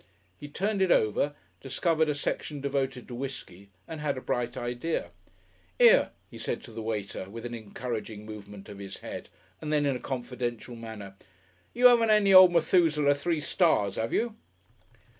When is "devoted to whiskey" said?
2.59-3.69